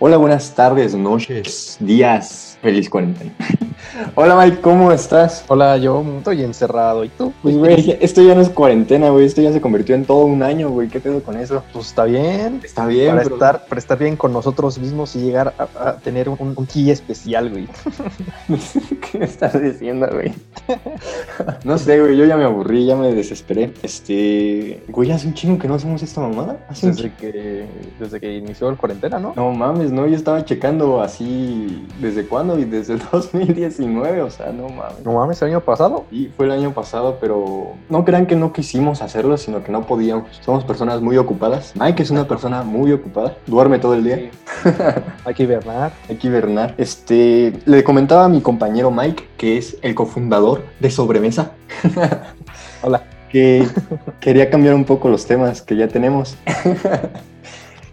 [0.00, 3.32] Hola, buenas tardes, noches, días, feliz cuarentena.
[4.14, 5.44] Hola Mike, ¿cómo estás?
[5.48, 7.04] Hola, yo estoy encerrado.
[7.04, 7.32] ¿Y tú?
[7.42, 10.42] Pues güey, esto ya no es cuarentena, güey, esto ya se convirtió en todo un
[10.42, 11.62] año, güey, ¿qué pedo con eso?
[11.72, 12.60] Pues está bien.
[12.62, 15.96] Está bien, para, pero- estar, para estar bien con nosotros mismos y llegar a, a
[15.96, 17.66] tener un, un ki especial, güey.
[19.10, 20.32] ¿Qué me estás diciendo, güey?
[21.64, 23.72] No sé, güey, yo ya me aburrí, ya me desesperé.
[23.82, 26.64] Este, güey, hace un chingo que no hacemos esta mamada.
[26.68, 27.66] Hace un Desde que,
[27.98, 29.32] desde que inició el cuarentena, ¿no?
[29.34, 32.58] No mames, no, yo estaba checando así, ¿desde cuándo?
[32.58, 33.02] Y desde el
[33.94, 35.04] 2019, o sea, no mames.
[35.04, 36.04] No mames, el año pasado.
[36.10, 39.82] Y fue el año pasado, pero no crean que no quisimos hacerlo, sino que no
[39.86, 40.26] podíamos.
[40.44, 41.72] Somos personas muy ocupadas.
[41.74, 44.30] Mike es una persona muy ocupada, duerme todo el día,
[45.24, 45.92] Hay que hibernar.
[46.08, 46.74] hay que hibernar.
[46.78, 51.52] Este, le comentaba a mi compañero Mike, que es el cofundador de Sobremesa,
[52.82, 53.02] Hola.
[53.30, 53.66] que
[54.20, 56.36] quería cambiar un poco los temas que ya tenemos.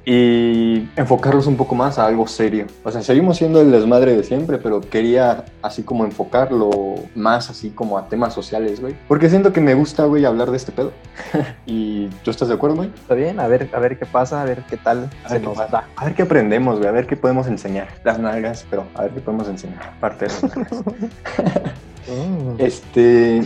[0.06, 2.68] y enfocarlos un poco más a algo serio.
[2.84, 6.70] O sea, seguimos siendo el desmadre de siempre, pero quería así como enfocarlo
[7.16, 8.96] más así como a temas sociales, güey.
[9.08, 10.92] Porque siento que me gusta, güey, hablar de este pedo.
[11.66, 12.90] ¿Y tú estás de acuerdo, güey?
[12.94, 15.58] Está bien, a ver, a ver qué pasa, a ver qué tal A se nos
[15.58, 15.88] da.
[15.96, 17.88] A ver qué aprendemos, güey, a ver qué podemos enseñar.
[18.04, 19.94] Las nalgas, pero a ver qué podemos enseñar.
[19.98, 20.84] Aparte de las nalgas.
[22.60, 23.42] Este.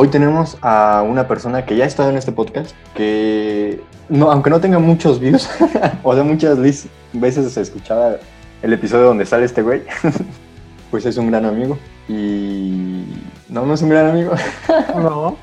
[0.00, 4.48] Hoy tenemos a una persona que ya ha estado en este podcast, que no, aunque
[4.48, 5.50] no tenga muchos views,
[6.04, 8.18] o sea, muchas veces se escuchaba
[8.62, 9.82] el episodio donde sale este güey,
[10.92, 11.76] pues es un gran amigo.
[12.08, 13.06] Y
[13.48, 14.34] no, no es un gran amigo,
[14.94, 15.36] No.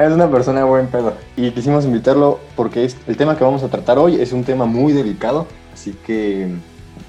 [0.00, 1.12] es una persona buen pedo.
[1.36, 4.64] Y quisimos invitarlo porque es, el tema que vamos a tratar hoy es un tema
[4.64, 6.48] muy delicado, así que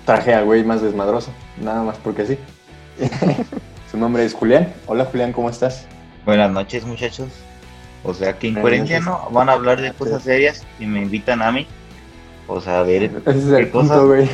[0.05, 1.31] traje al güey más desmadroso,
[1.63, 2.37] nada más porque sí.
[3.91, 4.73] Su nombre es Julián.
[4.87, 5.85] Hola Julián, ¿cómo estás?
[6.25, 7.27] Buenas noches, muchachos.
[8.03, 9.33] O sea que cuarentena noches.
[9.33, 11.67] van a hablar de cosas serias y me invitan a mí.
[12.47, 13.95] O sea, a ver, Ese es el ¿Qué cosa?
[13.95, 14.27] punto, güey.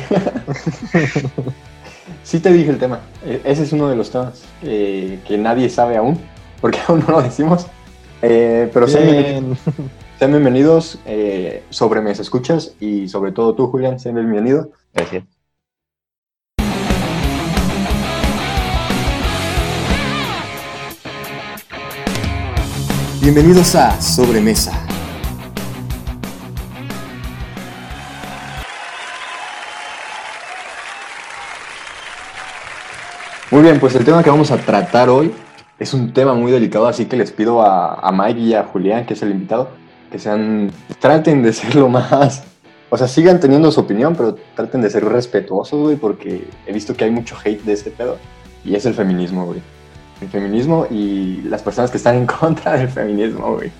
[2.22, 3.00] sí te dije el tema.
[3.24, 6.18] E- Ese es uno de los temas eh, que nadie sabe aún,
[6.60, 7.66] porque aún no lo decimos.
[8.22, 9.90] Eh, pero sean bienvenidos, Bien.
[10.18, 14.70] sean bienvenidos eh, sobre Mes Escuchas y sobre todo tú, Julián, sean bienvenido.
[14.94, 15.24] gracias.
[23.26, 24.86] Bienvenidos a Sobremesa.
[33.50, 35.32] Muy bien, pues el tema que vamos a tratar hoy
[35.80, 39.06] es un tema muy delicado, así que les pido a, a Mike y a Julián,
[39.06, 39.70] que es el invitado,
[40.12, 40.70] que sean,
[41.00, 42.44] traten de ser lo más,
[42.90, 46.94] o sea, sigan teniendo su opinión, pero traten de ser respetuosos, güey, porque he visto
[46.94, 48.18] que hay mucho hate de este pedo,
[48.64, 49.75] y es el feminismo, güey.
[50.20, 53.70] El feminismo y las personas que están en contra del feminismo, güey.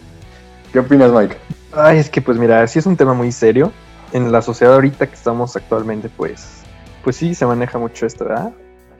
[0.73, 1.37] ¿Qué opinas, Mike?
[1.73, 3.73] Ay, es que pues mira, sí es un tema muy serio.
[4.13, 6.63] En la sociedad ahorita que estamos actualmente, pues,
[7.03, 8.53] pues sí se maneja mucho esto, ¿verdad?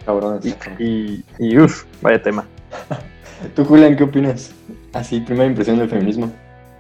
[0.05, 0.41] Cabrón.
[0.43, 2.45] Y, y, y uff, vaya tema.
[3.55, 4.53] ¿Tú, Julián, qué opinas?
[4.93, 6.33] Así, primera impresión del feminismo.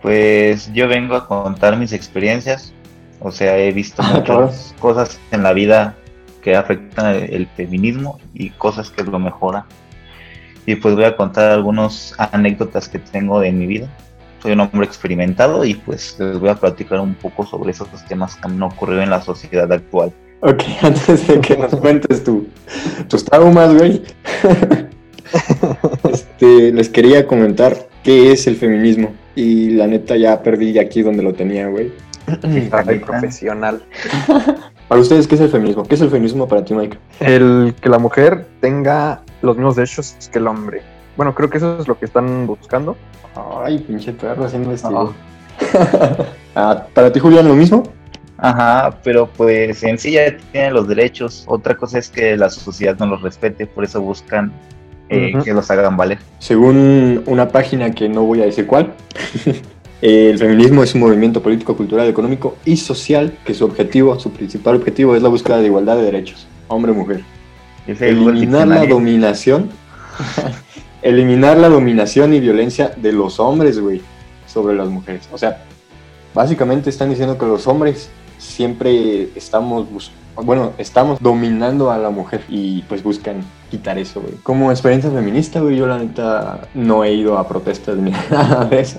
[0.03, 2.73] Pues yo vengo a contar mis experiencias.
[3.21, 5.95] O sea, he visto Ah, muchas cosas en la vida
[6.43, 9.65] que afectan el, el feminismo y cosas que lo mejoran.
[10.67, 13.89] Y pues voy a contar algunas anécdotas que tengo de mi vida.
[14.43, 18.37] Soy un hombre experimentado y pues les voy a platicar un poco sobre esos temas
[18.37, 20.13] que han ocurrido en la sociedad actual.
[20.41, 22.47] Ok, antes de que nos cuentes tu,
[23.09, 24.03] tus traumas, güey.
[26.13, 29.15] este, les quería comentar qué es el feminismo.
[29.35, 31.93] Y la neta ya perdí aquí donde lo tenía, güey.
[33.05, 33.83] Profesional.
[34.89, 35.85] Para ustedes, ¿qué es el feminismo?
[35.85, 36.97] ¿Qué es el feminismo para ti, Mike?
[37.19, 40.83] El que la mujer tenga los mismos derechos que el hombre.
[41.17, 42.97] Bueno, creo que eso es lo que están buscando.
[43.65, 45.15] Ay, pinche perro haciendo esto.
[46.59, 47.83] Ah, ¿Para ti, Julián, lo mismo?
[48.39, 51.45] Ajá, pero pues en sí ya tienen los derechos.
[51.47, 54.51] Otra cosa es que la sociedad no los respete, por eso buscan
[55.11, 56.19] eh, que los hagan valer.
[56.39, 58.95] Según una página que no voy a decir cuál,
[60.01, 64.77] el feminismo es un movimiento político, cultural, económico y social que su objetivo, su principal
[64.77, 67.23] objetivo es la búsqueda de igualdad de derechos, hombre-mujer.
[67.87, 69.71] Eliminar la dominación,
[71.03, 74.03] eliminar la dominación y violencia de los hombres, güey,
[74.47, 75.29] sobre las mujeres.
[75.33, 75.65] O sea,
[76.35, 79.87] básicamente están diciendo que los hombres siempre estamos
[80.43, 84.35] bueno, estamos dominando a la mujer y pues buscan quitar eso, güey.
[84.43, 88.81] Como experiencia feminista, güey, yo la neta no he ido a protestas ni nada de
[88.81, 88.99] eso.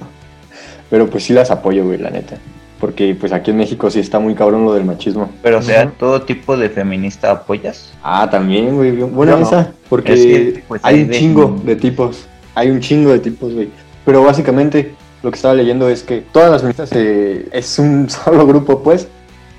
[0.89, 2.38] Pero pues sí las apoyo, güey, la neta.
[2.79, 5.29] Porque pues aquí en México sí está muy cabrón lo del machismo.
[5.41, 7.91] Pero o sea, todo tipo de feminista apoyas.
[8.03, 8.91] Ah, también, güey.
[8.91, 9.47] Bueno, Yo no.
[9.47, 12.27] esa, porque Es que, pues, hay hay un de- chingo de tipos.
[12.53, 13.69] Hay un chingo de tipos, güey.
[14.06, 14.94] Pero básicamente
[15.24, 19.07] lo que estaba leyendo es que todas las feministas eh, es un solo grupo, pues,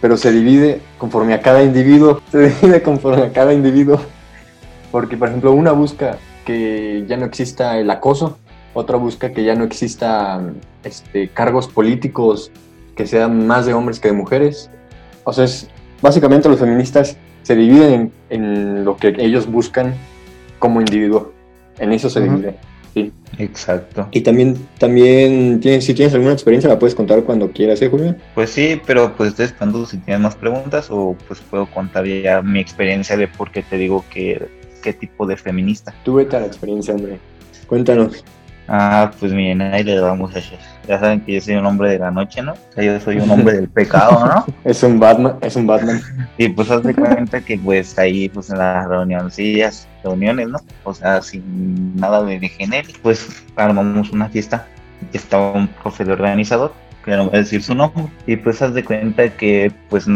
[0.00, 4.00] pero se divide conforme a cada individuo, se divide conforme a cada individuo.
[4.92, 8.38] Porque, por ejemplo, una busca que ya no exista el acoso,
[8.74, 10.40] otra busca que ya no exista
[10.84, 12.50] este, cargos políticos
[12.98, 14.68] que sean más de hombres que de mujeres.
[15.22, 15.68] O sea, es,
[16.02, 19.94] básicamente los feministas se dividen en, en lo que ellos buscan
[20.58, 21.32] como individuo.
[21.78, 22.32] En eso se Ujú.
[22.32, 22.56] divide.
[22.92, 23.12] Sí.
[23.38, 24.08] Exacto.
[24.10, 28.16] Y también, también tienes, si tienes alguna experiencia, la puedes contar cuando quieras, ¿eh, Julio?
[28.34, 32.58] Pues sí, pero pues depende si tienes más preguntas o pues puedo contar ya mi
[32.58, 34.44] experiencia de por qué te digo que
[34.82, 35.94] qué tipo de feminista.
[36.04, 37.18] Tú vete a la experiencia, hombre.
[37.68, 38.24] Cuéntanos.
[38.68, 40.58] Ah, pues miren, ahí le vamos a hacer.
[40.86, 42.52] Ya saben que yo soy un hombre de la noche, ¿no?
[42.52, 44.46] O sea, yo soy un hombre del pecado, ¿no?
[44.64, 46.00] Es un Batman, es un Batman.
[46.36, 50.58] Y pues haz de cuenta que pues ahí pues en las reunioncillas, reuniones, ¿no?
[50.84, 54.66] O sea, sin nada de degener, pues armamos una fiesta.
[55.14, 56.74] Estaba un profe de organizador,
[57.04, 60.06] que no voy a decir su nombre, y pues haz de cuenta que pues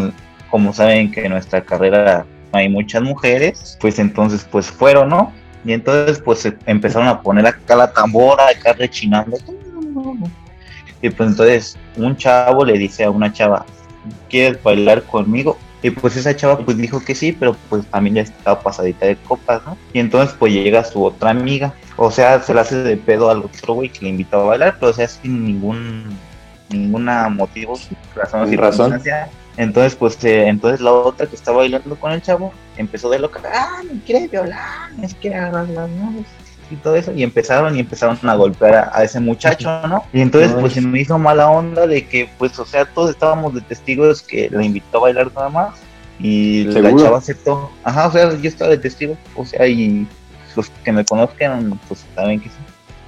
[0.51, 5.33] como saben que en nuestra carrera hay muchas mujeres, pues entonces pues fueron, ¿no?
[5.65, 9.37] Y entonces pues se empezaron a poner acá la tambora, acá rechinando.
[11.01, 13.65] Y pues entonces un chavo le dice a una chava,
[14.29, 15.59] ¿quieres bailar conmigo?
[15.83, 19.17] Y pues esa chava pues dijo que sí, pero pues también ya estaba pasadita de
[19.17, 19.77] copas, ¿no?
[19.93, 23.39] Y entonces pues llega su otra amiga, o sea, se le hace de pedo al
[23.39, 26.17] otro güey que le invitó a bailar, pero o sea, sin ningún
[26.71, 27.79] ninguna motivo,
[28.15, 29.01] razón razón.
[29.01, 29.29] circunstancia.
[29.57, 33.41] Entonces pues eh, entonces la otra que estaba bailando con el chavo empezó de loca,
[33.53, 36.25] ah, me quiere violar, me quiere agarrar las manos
[36.71, 40.05] y todo eso, y empezaron y empezaron a golpear a, a ese muchacho, ¿no?
[40.13, 43.55] Y entonces pues se me hizo mala onda de que pues o sea todos estábamos
[43.55, 45.79] de testigos que la invitó a bailar nada más
[46.19, 50.07] y la chava aceptó, ajá, o sea yo estaba de testigo, o sea y
[50.57, 52.55] los que me conozcan pues saben que sí.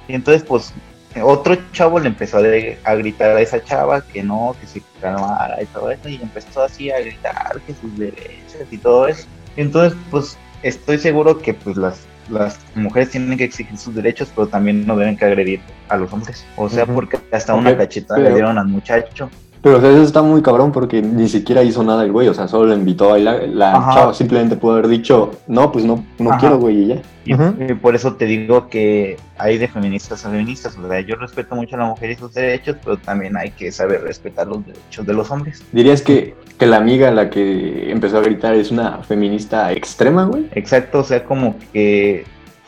[0.07, 0.73] Y entonces pues
[1.23, 4.81] otro chavo le empezó a, de- a gritar a esa chava que no, que se
[5.01, 9.25] calmara y todo eso, y empezó así a gritar que sus derechos y todo eso.
[9.55, 14.31] Y entonces, pues, estoy seguro que pues las, las mujeres tienen que exigir sus derechos,
[14.35, 16.45] pero también no deben que agredir a los hombres.
[16.57, 19.29] O sea, porque hasta una cacheta pero- le dieron al muchacho.
[19.65, 22.35] Pero o sea, eso está muy cabrón porque ni siquiera hizo nada el güey, o
[22.35, 23.47] sea, solo le invitó a bailar.
[23.49, 23.93] La Ajá.
[23.95, 26.39] chava simplemente pudo haber dicho, no, pues no, no Ajá.
[26.39, 27.01] quiero, güey, y ya.
[27.25, 30.77] Y, por eso te digo que hay de feministas a feministas.
[30.77, 33.71] O sea, yo respeto mucho a la mujer y sus derechos, pero también hay que
[33.71, 35.63] saber respetar los derechos de los hombres.
[35.71, 40.47] Dirías que, que la amiga la que empezó a gritar es una feminista extrema, güey.
[40.51, 42.23] Exacto, o sea, como que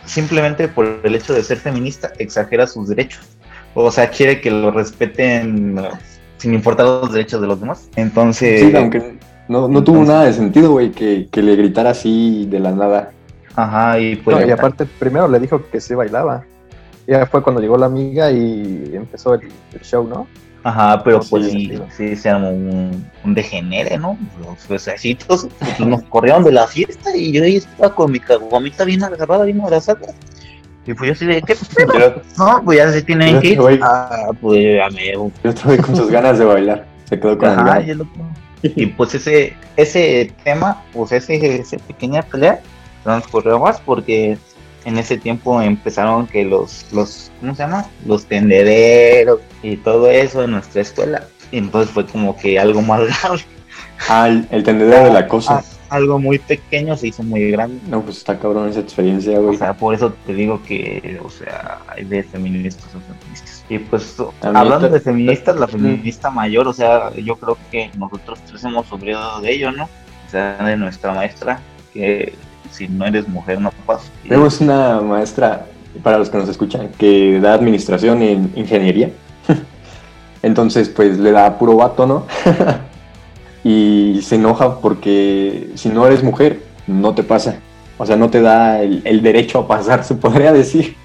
[0.06, 3.24] simplemente por el hecho de ser feminista exagera sus derechos.
[3.76, 5.78] O sea, quiere que lo respeten
[6.38, 7.90] sin importar los derechos de los demás.
[7.96, 9.18] Entonces, Sí, aunque
[9.48, 12.72] no, no tuvo entonces- nada de sentido, güey, que, que le gritara así de la
[12.72, 13.12] nada.
[13.56, 16.44] ajá, y pues No, y aparte, primero le dijo que sí bailaba.
[17.08, 19.42] Ya fue cuando llegó la amiga y empezó el,
[19.74, 20.28] el show, ¿no?
[20.64, 21.70] Ajá, pero pues sí.
[21.70, 24.18] sí, sí, se armó un, un degenere, ¿no?
[24.42, 28.84] Los besecitos pues, nos corrieron de la fiesta y yo ahí estaba con mi caguamita
[28.84, 30.08] bien agarrada, bien abrazada.
[30.88, 32.22] Y pues yo así de, ¿qué pedo?
[32.38, 33.60] No, pues ya se tienen que ir.
[33.60, 36.86] güey- Ah, pues ya me Y otro güey con sus ganas de bailar.
[37.06, 38.08] Se quedó con las Ajá, ganas.
[38.64, 42.62] y, pues ese, ese tema, pues ese, ese pequeña pelea
[43.04, 44.38] transcurrió más porque
[44.86, 47.86] en ese tiempo empezaron que los, los, ¿cómo se llama?
[48.06, 51.24] Los tendederos y todo eso en nuestra escuela.
[51.52, 53.42] Y entonces fue como que algo más grave.
[54.10, 55.58] Ah, el, el tendedero de la cosa.
[55.58, 57.80] Ah, algo muy pequeño se hizo muy grande.
[57.88, 59.58] No, pues está cabrón esa experiencia, O güey.
[59.58, 63.64] sea, por eso te digo que, o sea, hay de feministas a feministas.
[63.70, 67.90] Y pues, También hablando te- de feministas, la feminista mayor, o sea, yo creo que
[67.98, 69.84] nosotros tres hemos sufrido de ello, ¿no?
[69.86, 71.60] O sea, de nuestra maestra,
[71.94, 72.34] que
[72.72, 74.12] si no eres mujer no pasas.
[74.24, 75.66] Y- Tenemos una maestra,
[76.04, 79.10] para los que nos escuchan, que da administración en ingeniería.
[80.44, 82.26] Entonces, pues le da puro vato, ¿no?
[83.68, 87.60] y se enoja porque si no eres mujer, no te pasa.
[87.98, 90.96] O sea, no te da el, el derecho a pasar, se podría decir.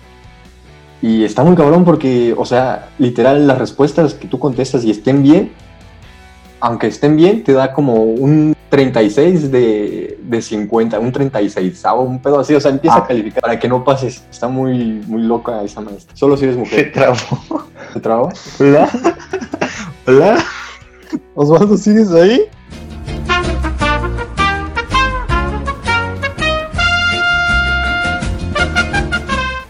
[1.01, 5.23] Y está muy cabrón porque, o sea, literal, las respuestas que tú contestas y estén
[5.25, 5.51] bien,
[6.61, 12.39] aunque estén bien, te da como un 36 de, de 50, un 36, un pedo
[12.39, 13.01] así, o sea, empieza Ah.
[13.01, 14.23] a calificar para que no pases.
[14.31, 16.15] Está muy, muy loca esa maestra.
[16.17, 16.93] Solo si eres Se mujer.
[16.93, 17.17] trabó.
[17.93, 18.29] ¿Te trabó?
[18.61, 18.89] Hola.
[20.07, 20.45] Hola.
[21.35, 22.49] Osvaldo, ¿sigues ahí?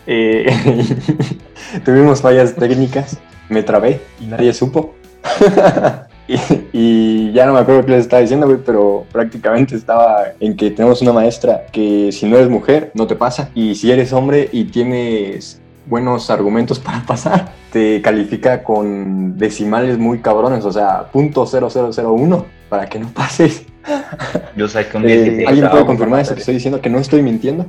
[0.07, 0.47] Eh,
[1.85, 3.19] tuvimos fallas técnicas,
[3.49, 4.95] me trabé y nadie supo.
[6.29, 6.37] y,
[6.73, 10.71] y ya no me acuerdo qué les estaba diciendo, güey, pero prácticamente estaba en que
[10.71, 13.51] tenemos una maestra que si no eres mujer, no te pasa.
[13.55, 20.21] Y si eres hombre y tienes buenos argumentos para pasar, te califica con decimales muy
[20.21, 23.67] cabrones, o sea, punto .0001 para que no pases.
[24.57, 25.49] Yo saqué un Eh, 16.
[25.49, 26.81] ¿Alguien puede confirmar eso que estoy diciendo?
[26.81, 27.67] Que no estoy mintiendo.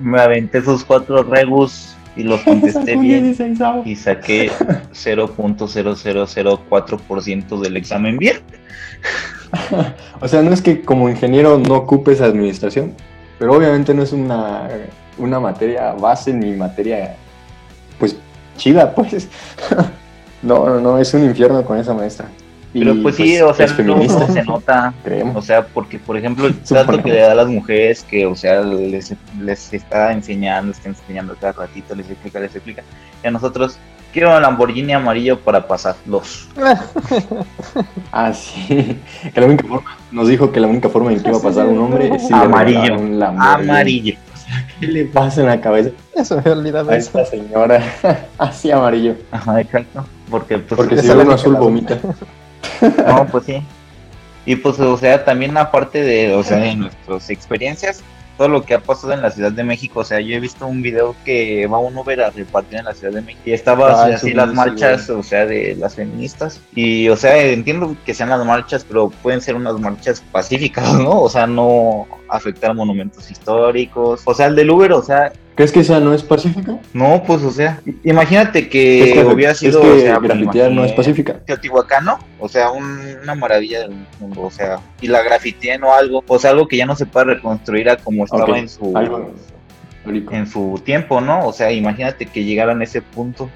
[0.00, 3.36] Me aventé esos cuatro rebus y los contesté bien.
[3.84, 4.50] Y saqué
[4.92, 8.36] 0.0004% del examen bien.
[10.20, 12.94] O sea, no es que como ingeniero no ocupes administración,
[13.38, 14.68] pero obviamente no es una,
[15.18, 17.16] una materia base ni materia,
[17.98, 18.16] pues,
[18.56, 19.28] chida, pues.
[20.42, 22.28] No, no, no, es un infierno con esa maestra.
[22.74, 24.92] Y, Pero pues sí, o sea, es luego feminista, se nota.
[25.00, 25.46] O creemos.
[25.46, 28.60] sea, porque por ejemplo, el trato que le da a las mujeres, que o sea,
[28.60, 32.82] les, les está enseñando, está enseñando cada ratito, les explica, les explica.
[33.22, 33.78] Y a nosotros,
[34.12, 36.48] quiero un Lamborghini amarillo para pasar los.
[38.12, 38.98] Ah, sí.
[39.32, 41.66] Que la única forma, nos dijo que la única forma en que iba a pasar
[41.66, 42.94] un hombre es si Amarillo.
[42.96, 43.70] un Lamborghini.
[43.70, 44.14] Amarillo.
[44.86, 47.18] ¿Qué le pasa en la cabeza Eso me había olvidado a eso.
[47.18, 47.82] esta señora?
[48.38, 49.16] Así amarillo.
[49.30, 50.06] Ajá, exacto.
[50.30, 51.98] Porque pues Porque si ve uno azul vomita.
[53.06, 53.62] No, pues sí.
[54.46, 58.02] Y pues, o sea, también aparte de, o sea, de nuestras experiencias,
[58.36, 60.66] todo lo que ha pasado en la Ciudad de México, o sea, yo he visto
[60.66, 63.84] un video que va un Uber a repartir en la Ciudad de México y estaba
[63.92, 66.60] Ah, así sí, las marchas, o sea, de las feministas.
[66.74, 71.20] Y, o sea, entiendo que sean las marchas, pero pueden ser unas marchas pacíficas, ¿no?
[71.20, 74.22] O sea, no afectar monumentos históricos.
[74.24, 76.78] O sea, el del Uber, o sea, ¿Crees que esa no es pacífica?
[76.92, 80.84] no, pues, o sea, imagínate es que hubiera es sido, que o sea, grafitear no
[80.84, 81.34] es pacífica.
[81.46, 82.18] Teotihuacán, ¿no?
[82.40, 86.38] O sea, un- una maravilla del mundo, o sea, y la grafitean o algo, o
[86.40, 89.32] sea, algo que ya no se puede reconstruir a como estaba en su algo
[90.06, 91.46] en su tiempo, ¿no?
[91.46, 93.48] O sea, imagínate que llegaran a ese punto,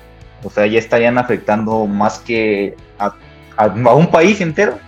[0.44, 3.12] o sea, ya estarían afectando más que a,
[3.56, 4.78] a- a un país entero.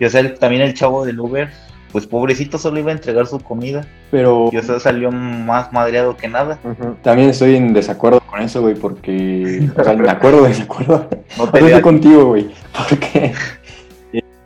[0.00, 1.50] Y o sea, el- también el chavo del Uber,
[1.94, 6.16] pues pobrecito solo iba a entregar su comida, Pero y o sea, salió más madreado
[6.16, 6.58] que nada.
[7.02, 9.70] También estoy en desacuerdo con eso, güey, porque...
[9.78, 11.08] O sea, en acuerdo, desacuerdo.
[11.38, 13.32] No O te sea, estoy contigo, güey, porque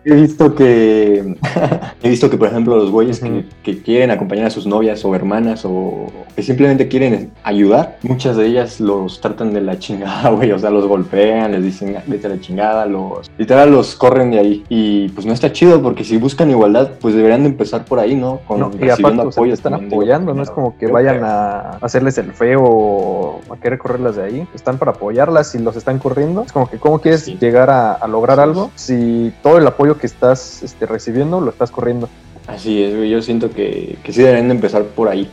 [0.08, 1.34] he visto que
[2.02, 3.20] he visto que por ejemplo los güeyes
[3.62, 8.46] que, quieren acompañar a sus novias o hermanas o que simplemente quieren ayudar, muchas de
[8.46, 12.30] ellas los tratan de la chingada, güey, o sea, los golpean, les dicen vete a
[12.30, 16.16] la chingada, los literal los corren de ahí y pues no está chido porque si
[16.16, 18.40] buscan igualdad, pues deberían de empezar por ahí, ¿no?
[18.46, 21.22] Con No, y aparte o sea, apoyo están también apoyando, no es como que vayan
[21.24, 24.48] a hacerles el feo o a querer correrlas de ahí.
[24.54, 26.42] Están para apoyarlas y los están corriendo.
[26.42, 27.36] Es como que, ¿cómo quieres Sí.
[27.40, 31.50] llegar a, a lograr Sí, algo si todo el apoyo que estás este, recibiendo lo
[31.50, 32.08] estás corriendo?
[32.46, 33.10] Así es, güey.
[33.10, 35.28] Yo siento que, que sí deberían de empezar por ahí.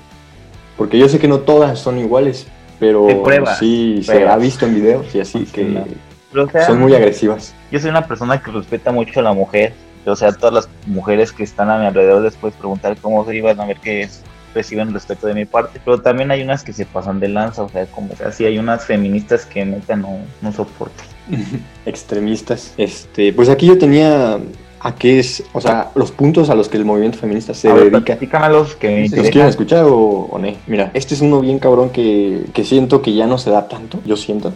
[0.77, 2.47] Porque yo sé que no todas son iguales,
[2.79, 6.43] pero De pruebas, sí se ha visto en videos y así Sí, que no.
[6.43, 7.53] O sea, son muy agresivas.
[7.71, 9.71] yo soy una persona que respeta mucho a la mujer.
[10.05, 13.59] O sea, todas las mujeres que están a mi alrededor después preguntar cómo se iban
[13.61, 14.21] a ver que es-
[14.53, 15.81] reciben respeto de mi parte.
[15.83, 17.63] Pero también hay unas que se pasan de lanza.
[17.63, 21.01] O sea, como o sea, sí hay unas feministas que neta no, no soporto.
[21.85, 22.73] Extremistas.
[22.77, 24.39] Este, pues aquí yo tenía
[24.79, 27.73] a qué es, o sea, los puntos a los que el movimiento feminista se A
[27.73, 28.05] ver, dedica.
[28.17, 29.97] platícamelos que ¿Los quieren escuchar o,
[30.31, 30.47] o no?
[30.67, 33.99] Mira, este es uno bien cabrón que, que siento que ya no se da tanto,
[34.05, 34.53] yo siento,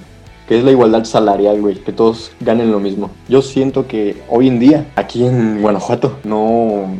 [0.47, 3.09] que es la igualdad salarial, güey, que todos ganen lo mismo.
[3.27, 6.93] Yo siento que hoy en día, aquí en Guanajuato, no,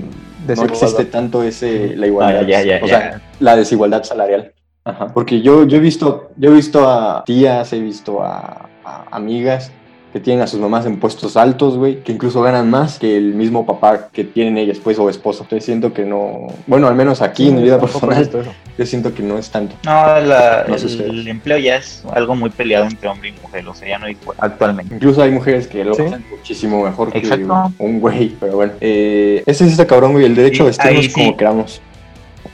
[0.48, 3.00] no existe tanto ese, la igualdad, Ah, ya, ya, o ya.
[3.00, 4.54] sea, la desigualdad salarial.
[4.86, 5.08] Ajá.
[5.14, 9.72] Porque yo, yo he visto, yo he visto a tías, he visto a, a amigas
[10.12, 13.36] que tienen a sus mamás en puestos altos, güey, que incluso ganan más que el
[13.36, 15.44] mismo papá que tienen ellas, pues, o esposo.
[15.44, 18.28] Entonces siento que no, bueno, al menos aquí en mi vida personal,
[18.76, 19.76] yo siento que no es tanto.
[19.86, 21.28] No, la- No el, ustedes.
[21.28, 23.68] empleo ya es algo muy peleado entre hombre y mujer.
[23.68, 24.96] O sea, ya no igual actualmente.
[24.96, 26.02] Incluso hay mujeres que lo Sí.
[26.02, 27.72] hacen muchísimo mejor que Exacto.
[27.78, 28.72] un güey, pero bueno.
[28.82, 31.12] Eh, ese es este cabrón, güey, el derecho Sí, a vestirnos sí.
[31.14, 31.82] como queramos.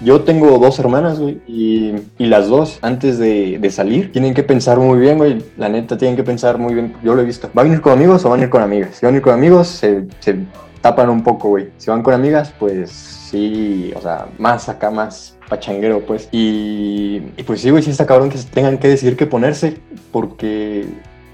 [0.01, 4.99] Yo tengo dos hermanas, güey, y, las dos, antes de, salir, tienen que pensar muy
[4.99, 5.43] bien, güey.
[5.57, 6.93] La neta, tienen que pensar muy bien.
[7.03, 7.49] Yo lo he visto.
[7.57, 8.95] ¿Va a venir con amigos o van a ir con amigas?
[8.97, 10.05] Si van a ir con amigos, se,
[10.81, 11.69] tapan un poco, güey.
[11.77, 16.27] Si van con amigas, pues sí, o sea, más acá, más pachanguero, pues.
[16.31, 19.77] Y, y pues sí, güey, sí está cabrón que tengan que decidir qué ponerse,
[20.11, 20.85] porque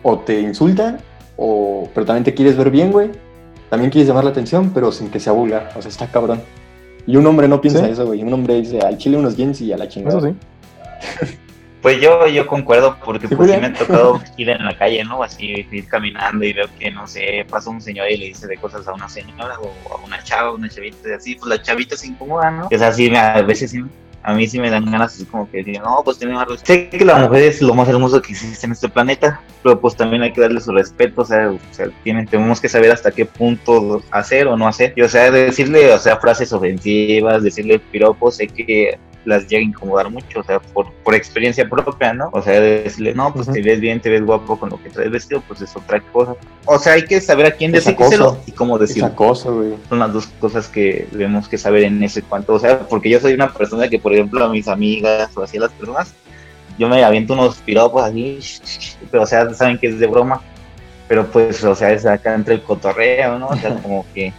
[0.03, 1.00] o te insultan,
[1.38, 3.10] o, pero también te quieres ver bien, güey.
[3.70, 5.72] También quieres llamar la atención, pero sin que sea vulgar.
[5.77, 6.41] O sea, está cabrón.
[7.08, 7.91] Y un hombre no piensa Sí.
[7.91, 8.22] eso, güey.
[8.24, 10.17] Un hombre dice al chile unos jeans y a la chingada.
[10.17, 10.36] Eso sí.
[11.81, 15.03] Pues yo, yo concuerdo porque Sí, pues sí me ha tocado ir en la calle,
[15.03, 15.24] ¿no?
[15.24, 18.55] Así ir caminando y veo que, no sé, pasa un señor y le dice de
[18.58, 21.98] cosas a una señora o a una chava, una chavita y así, pues la chavita
[21.98, 22.67] se incomoda, ¿no?
[22.72, 23.84] O sea, sí, me- a veces sí,
[24.24, 26.66] a mí sí me dan ganas así como que decir, no, pues tiene respeto.
[26.66, 29.96] Sé que la mujer es lo más hermoso que existe en este planeta, pero pues
[29.96, 33.12] también hay que darle su respeto, o sea, o sea tienen, tenemos que saber hasta
[33.12, 34.94] qué punto hacer o no hacer.
[34.96, 39.66] Y o sea, decirle, o sea, frases ofensivas, decirle piropos, sé que las llega a
[39.66, 42.30] incomodar mucho, o sea, por, por experiencia propia, ¿no?
[42.34, 44.90] O sea, de decirle, no, pues te ves bien, te ves guapo con lo que
[44.90, 46.36] traes vestido, pues es otra cosa.
[46.66, 49.75] O sea, hay que saber a quién decírselo y cómo decirlo Esa cosa, güey.
[49.90, 53.20] son las dos cosas que debemos que saber en ese cuanto, o sea, porque yo
[53.20, 56.13] soy una persona que, por ejemplo, a mis amigas o así a las personas,
[56.78, 58.40] yo me aviento unos piropos así,
[59.12, 60.42] pero o sea, saben que es de broma,
[61.08, 63.50] pero pues, o sea, es acá entre el cotorreo, ¿no?
[63.50, 64.34] O sea, como que,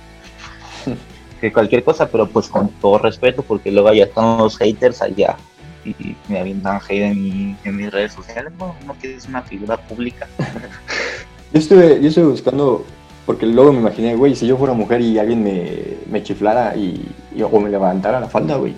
[1.42, 5.36] que cualquier cosa, pero pues con todo respeto, porque luego allá están los haters allá
[5.84, 9.42] y me avientan hate en, mi- en mis redes sociales, no, no que es una
[9.42, 10.28] figura pública.
[11.52, 12.82] Yo estuve, yo estuve buscando,
[13.26, 15.70] porque luego me imaginé, güey, si yo fuera mujer y alguien me,
[16.10, 17.04] me chiflara y,
[17.36, 18.74] y- o me levantara la falda, güey.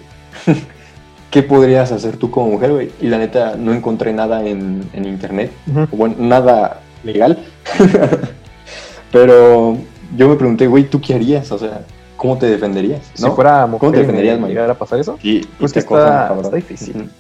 [1.31, 2.91] ¿Qué podrías hacer tú como mujer, güey?
[3.01, 5.53] Y la neta, no encontré nada en, en internet,
[5.93, 7.39] o bueno, nada legal.
[9.13, 9.77] Pero
[10.17, 11.51] yo me pregunté, güey, ¿tú qué harías?
[11.53, 11.85] O sea,
[12.25, 13.11] ¿cómo te defenderías?
[13.13, 15.81] Si fuera mujer ¿Cómo te defenderías, me llegara a pasar eso, Y, y Pues que
[15.81, 17.11] está- está difícil.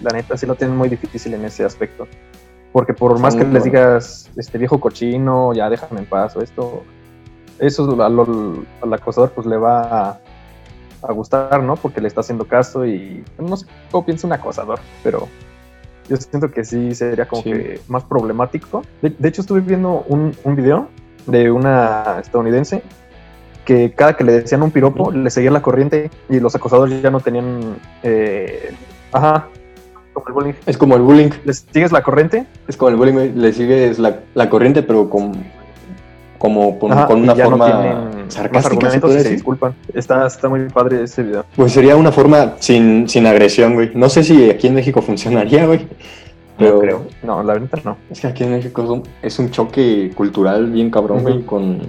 [0.00, 2.06] La neta sí lo tienen muy difícil en ese aspecto.
[2.72, 6.36] Porque por más Son que muy les digas, este viejo cochino, ya déjame en paz
[6.36, 6.84] o esto,
[7.58, 9.80] eso al, acosador pues le va
[10.10, 10.20] a,
[11.02, 11.74] a gustar, ¿no?
[11.74, 15.26] Porque le está haciendo caso y no sé cómo piensa un acosador, pero
[16.08, 17.50] yo siento que sí sería como Sí.
[17.52, 18.82] que más problemático.
[19.02, 20.88] De, de hecho estuve viendo un, un video
[21.26, 22.82] de una estadounidense
[23.64, 27.10] que cada que le decían un piropo le seguía la corriente y los acosadores ya
[27.10, 27.76] no tenían...
[28.02, 28.72] eh,
[29.12, 29.48] ajá,
[30.14, 30.52] como el bullying.
[30.66, 31.30] Es como el bullying.
[31.44, 35.10] Les sigues la corriente Es como el bullying, güey, le sigues la, la corriente, pero
[35.10, 35.32] con,
[36.38, 39.74] como con, ajá, con una no forma más sarcástica, disculpan.
[39.92, 41.44] Está, está muy padre ese video.
[41.56, 43.90] Pues sería una forma sin, sin agresión, güey.
[43.94, 45.86] No sé si aquí en México funcionaría, güey.
[46.56, 47.06] Pero No creo.
[47.22, 47.96] No, la verdad no.
[48.10, 51.80] es que aquí en México es un, es un choque cultural bien cabrón, güey, con,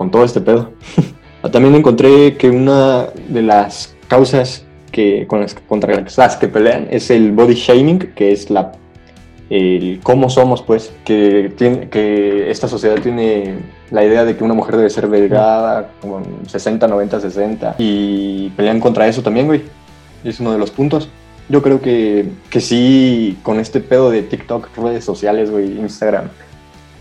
[0.00, 0.70] con todo este pedo.
[1.52, 7.10] También encontré que una de las causas que, con las, contra las que pelean es
[7.10, 8.72] el body shaming, que es la
[9.50, 13.58] el cómo somos, pues, que, tiene, que esta sociedad tiene
[13.90, 18.80] la idea de que una mujer debe ser delgada, con 60, 90, 60, y pelean
[18.80, 19.64] contra eso también, güey.
[20.24, 21.10] Es uno de los puntos.
[21.50, 26.30] Yo creo que, que sí, con este pedo de TikTok, redes sociales, güey, Instagram,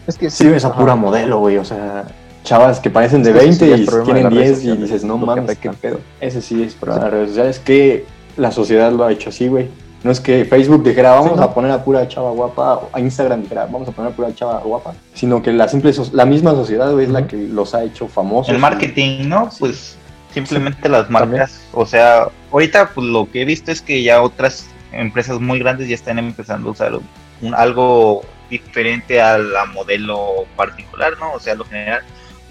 [0.05, 2.03] Es que sí ves a pura modelo, güey, o sea,
[2.43, 4.81] chavas que parecen de Sí, eso 20 sí es y tienen las redes 10 y
[4.81, 5.99] dices, no mames, qué pedo.
[6.21, 8.05] Ese sí es problema de las redes sociales, que
[8.37, 9.67] la sociedad lo ha hecho así, güey.
[10.01, 11.43] No es que Facebook dijera, vamos Sí, ¿no?
[11.43, 14.33] a poner a pura chava guapa, o a Instagram dijera, vamos a poner a pura
[14.33, 17.75] chava guapa, sino que la simple so- la misma sociedad, güey, es la que los
[17.75, 18.53] ha hecho famosos.
[18.53, 19.51] El marketing, ¿no?
[19.51, 19.57] Sí.
[19.59, 19.97] Pues
[20.33, 24.67] simplemente las marcas, o sea, ahorita pues lo que he visto es que ya otras
[24.93, 26.93] empresas muy grandes ya están empezando a usar
[27.41, 31.33] un, algo diferente a la modelo particular, ¿no?
[31.33, 32.01] O sea, lo general,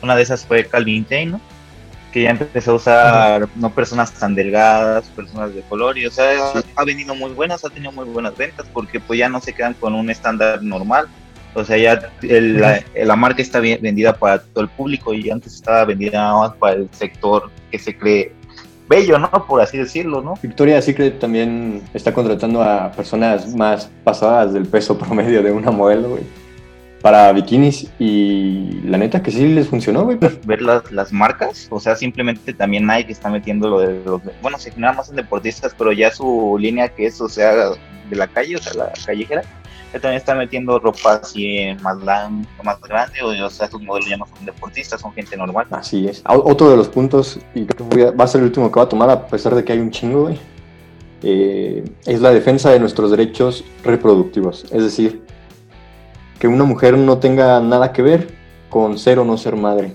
[0.03, 1.41] una de esas fue Calvin Klein, ¿no?
[2.13, 6.53] Que ya empezó a usar no personas tan delgadas, personas de color, y o sea,
[6.55, 6.61] Sí.
[6.77, 9.75] ha venido muy buenas, ha tenido muy buenas ventas, porque pues ya no se quedan
[9.75, 11.07] con un estándar normal,
[11.55, 15.29] o sea, ya el- la, la marca está bien vendida para todo el público y
[15.31, 18.33] antes estaba vendida nada más para el sector que se cree
[18.89, 19.31] bello, ¿no?
[19.47, 20.33] Por así decirlo, ¿no?
[20.43, 26.09] Victoria's Secret también está contratando a personas más pasadas del peso promedio de una modelo,
[26.11, 26.23] güey,
[27.03, 30.19] para bikinis y la neta que sí les funcionó, güey.
[30.45, 34.59] Ver las, las marcas, o sea, simplemente también Nike está metiendo lo de los, bueno,
[34.59, 37.53] se genera más en deportistas, pero ya su línea que es, o sea,
[38.11, 39.43] de la calle, o sea, la callejera,
[39.93, 44.09] ya también está metiendo ropa así más, lan- más grande, o, o sea, sus modelos
[44.11, 45.67] ya no son deportistas, son gente normal.
[45.71, 46.23] Así es.
[46.29, 48.85] O- Otro de los puntos, y creo que va a ser el último que va
[48.87, 50.39] a tomar, a pesar de que hay un chingo, güey,
[51.23, 54.65] eh, es la defensa de nuestros derechos reproductivos.
[54.71, 55.23] Es decir,
[56.39, 58.29] que una mujer no tenga nada que ver
[58.71, 59.93] con ser o no ser madre.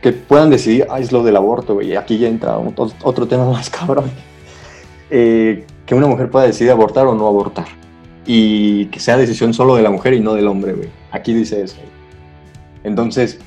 [0.00, 1.96] Que puedan decidir, ah, es lo del aborto, güey.
[1.96, 2.56] Aquí ya entra
[3.02, 4.10] otro tema más cabrón.
[5.10, 7.66] Eh, que una mujer pueda decidir abortar o no abortar.
[8.26, 10.88] Y que sea decisión solo de la mujer y no del hombre, güey.
[11.10, 11.76] Aquí dice eso.
[12.84, 13.38] Entonces,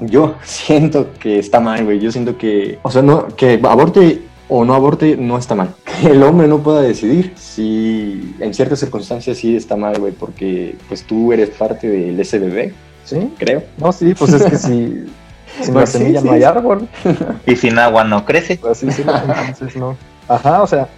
[0.00, 1.98] yo siento que está mal, güey.
[1.98, 5.74] Yo siento que, o sea, no, que aborte o no aborte no está mal.
[6.00, 10.76] Que el hombre no pueda decidir, sí, en ciertas circunstancias sí está mal, güey, porque
[10.88, 12.72] pues tú eres parte del SBB,
[13.04, 13.32] ¿Sí?
[13.38, 13.62] creo.
[13.78, 14.66] No, sí, pues es que si,
[15.60, 16.44] sin la Pues semilla sí, no hay sí.
[16.44, 16.88] árbol.
[17.46, 18.56] Y sin agua no crece.
[18.56, 19.96] Pues sí, sí, entonces no.
[20.28, 20.88] Ajá, o sea,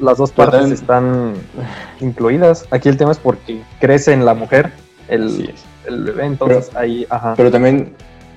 [0.00, 1.34] las dos partes están
[2.00, 2.66] incluidas.
[2.70, 4.72] Aquí el tema es porque crece en la mujer
[5.08, 5.52] el,
[5.86, 7.34] el bebé, entonces ahí, ajá.
[7.36, 7.94] Pero también,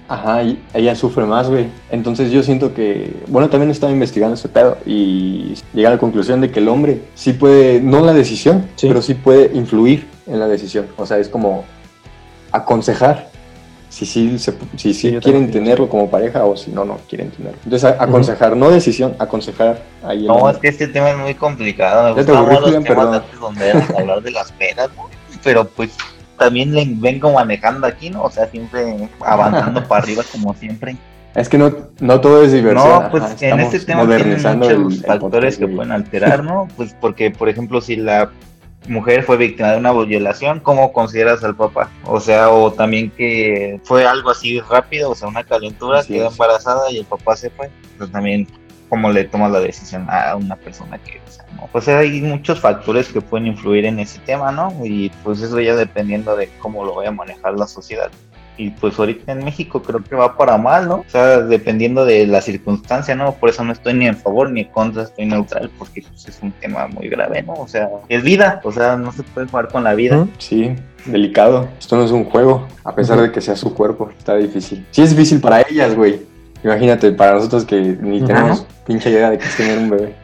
[0.09, 1.67] ajá, y- ella sufre más, güey.
[1.91, 6.41] Entonces yo siento que, bueno, también estaba investigando ese pedo y llegué a la conclusión
[6.41, 8.87] de que el hombre sí puede, no la decisión, Sí.
[8.87, 10.87] pero sí puede influir en la decisión.
[10.97, 11.63] O sea, es como
[12.51, 13.29] aconsejar
[13.89, 17.31] si sí si, si, Sí, yo quieren tenerlo como pareja o si no, no quieren
[17.31, 17.57] tenerlo.
[17.63, 20.21] Entonces, a- aconsejar, no decisión, aconsejar ahí.
[20.21, 22.15] el No, es que este tema es muy complicado.
[22.15, 23.11] Me Ya te gustaban aburrí, más los Julián, temas perdón.
[23.11, 25.09] de antes donde era hablar de las penas, ¿no?
[25.43, 25.91] Pero pues
[26.39, 28.23] también le vengo manejando aquí, ¿no?
[28.23, 30.95] O sea, siempre avanzando para arriba como siempre.
[31.35, 33.03] Es que no, no todo es diversión.
[33.03, 36.67] No, pues ajá, en este tema tienen muchos el- factores que pueden alterar, ¿no?
[36.75, 38.31] Pues porque, por ejemplo, si la
[38.87, 41.91] mujer fue víctima de una violación, ¿cómo consideras al papá?
[42.05, 46.89] O sea, o también que fue algo así rápido, o sea, una calentura, quedó embarazada
[46.91, 47.69] y el papá se fue.
[47.99, 48.47] Pues también,
[48.89, 51.69] ¿cómo le tomas la decisión a una persona que, o sea, no?
[51.71, 54.73] Pues hay muchos factores que pueden influir en ese tema, ¿no?
[54.83, 58.09] Y pues eso ya dependiendo de cómo lo vaya a manejar la sociedad.
[58.57, 60.95] Y pues ahorita en México creo que va para mal, ¿no?
[60.95, 63.33] O sea, dependiendo de la circunstancia, ¿no?
[63.35, 66.39] Por eso no estoy ni en favor ni en contra, estoy neutral, porque pues, es
[66.41, 67.53] un tema muy grave, ¿no?
[67.53, 70.27] O sea, es vida, o sea, no se puede jugar con la vida.
[70.39, 70.75] Sí,
[71.05, 71.69] delicado.
[71.79, 74.09] Esto no es un juego, a pesar de que sea su cuerpo.
[74.17, 74.85] Está difícil.
[74.91, 76.19] Sí, es difícil para ellas, güey.
[76.63, 80.15] Imagínate, para nosotros que ni tenemos pinche idea de que es tener un bebé.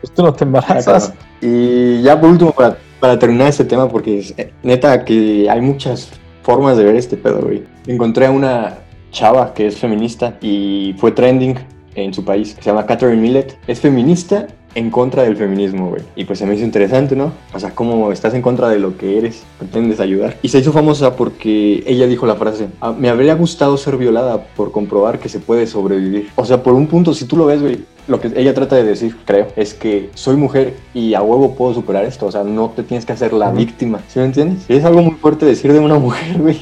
[0.00, 1.12] Pues tú no te embarazas.
[1.40, 5.60] Y ya por último, para, para terminar este tema, porque es, eh, neta que hay
[5.60, 6.10] muchas
[6.42, 7.64] formas de ver este pedo, güey.
[7.86, 8.78] Encontré a una
[9.10, 11.58] chava que es feminista y fue trending
[11.94, 13.58] en su país, se llama Catherine Millet.
[13.66, 14.46] Es feminista
[14.78, 16.02] en contra del feminismo, güey.
[16.16, 17.32] Y pues se me hizo interesante, ¿no?
[17.52, 20.36] O sea, como estás en contra de lo que eres, pretendes ayudar.
[20.42, 24.44] Y se hizo famosa porque ella dijo la frase, "Ah, me habría gustado ser violada
[24.56, 26.28] por comprobar que se puede sobrevivir.
[26.36, 28.84] O sea, por un punto, si tú lo ves, güey, lo que ella trata de
[28.84, 32.26] decir, creo, es que soy mujer y a huevo puedo superar esto.
[32.26, 34.00] O sea, no te tienes que hacer la víctima.
[34.08, 34.64] ¿Sí me entiendes?
[34.68, 36.58] Es algo muy fuerte decir de una mujer, güey.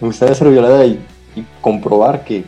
[0.00, 0.98] Me gustaría ser violada y,
[1.36, 2.42] y comprobar que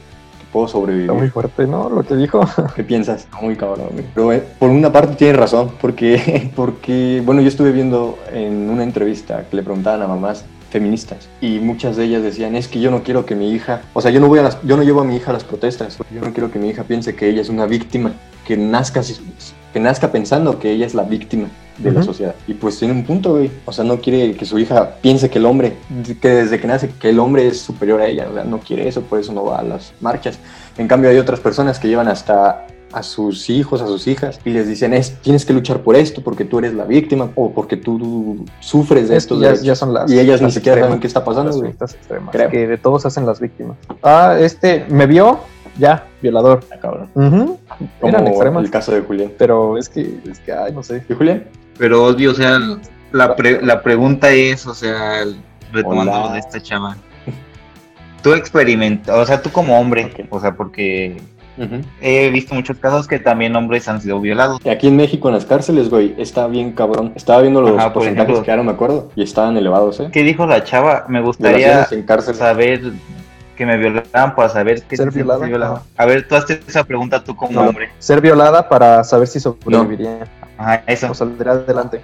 [0.52, 1.10] puedo sobrevivir.
[1.10, 1.88] Está muy fuerte, ¿no?
[1.88, 2.40] Lo que dijo.
[2.76, 3.22] ¿Qué piensas?
[3.22, 4.04] Está Muy cabrón, güey.
[4.14, 8.84] Pero eh, por una parte tiene razón, porque, porque, bueno, yo estuve viendo en una
[8.84, 12.90] entrevista que le preguntaban a mamás feministas y muchas de ellas decían es que yo
[12.90, 15.02] no quiero que mi hija, o sea, yo no voy a las, yo no llevo
[15.02, 17.42] a mi hija a las protestas, yo no quiero que mi hija piense que ella
[17.42, 18.14] es una víctima,
[18.46, 19.02] que nazca,
[19.74, 22.06] que nazca pensando que ella es la víctima de la Ujú.
[22.08, 22.35] sociedad.
[22.46, 23.50] Y pues tiene un punto, güey.
[23.64, 25.74] O sea, no quiere que su hija piense que el hombre,
[26.20, 28.28] que desde que nace, que el hombre es superior a ella.
[28.30, 30.38] O sea, no quiere eso, por eso no va a las marchas.
[30.78, 34.50] En cambio, hay otras personas que llevan hasta a sus hijos, a sus hijas, y
[34.50, 37.78] les dicen, es, tienes que luchar por esto, porque tú eres la víctima, o porque
[37.78, 40.11] tú sufres de Es que estos ya, son las.
[40.11, 42.32] y ellas ni las siquiera extremas, saben qué está pasando, Las extremas.
[42.32, 42.50] Creo.
[42.50, 43.78] Que de todos hacen las víctimas.
[44.02, 45.38] Ah, este me vio,
[45.78, 46.61] ya, violador.
[46.70, 47.08] Ah, cabrón.
[47.14, 47.58] Ujú.
[48.02, 48.64] Eran Como extremas.
[48.64, 49.32] el caso de Julián.
[49.38, 51.02] Pero es que, es que, ay, no sé.
[51.08, 51.44] ¿Y Julián?
[51.78, 52.58] Pero obvio, o sea,
[53.12, 55.24] la, pre- la pregunta es, o sea,
[55.72, 56.96] retomando de esta chava.
[58.22, 61.20] Tú experimentas, o sea, tú como hombre, o sea, porque
[62.00, 64.61] he visto muchos casos que también hombres han sido violados.
[64.64, 67.12] Y Aquí en México, en las cárceles, güey, está bien cabrón.
[67.16, 68.44] Estaba viendo los Ajá, porcentajes ejemplo.
[68.44, 70.08] que ahora me acuerdo y estaban elevados, ¿eh?
[70.12, 71.04] ¿Qué dijo la chava?
[71.08, 72.92] Me gustaría en saber
[73.62, 75.83] que me violaran para saber qué Ser violada.
[75.96, 77.68] A ver, tú haces esa pregunta tú como No.
[77.68, 77.90] hombre.
[78.01, 80.25] Ser violada para saber si sobreviviría
[80.59, 81.11] Ajá, eso.
[81.11, 82.01] o saldría adelante.